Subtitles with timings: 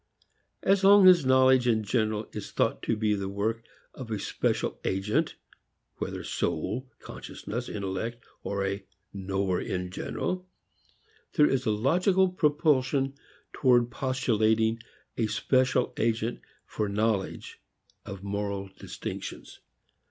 [0.63, 3.61] As long as knowledge in general is thought to be the work
[3.93, 5.35] of a special agent,
[5.97, 8.83] whether soul, consciousness, intellect or a
[9.13, 10.47] knower in general,
[11.33, 13.13] there is a logical propulsion
[13.53, 14.79] towards postulating
[15.17, 17.59] a special agent for knowledge
[18.03, 19.59] of moral distinctions.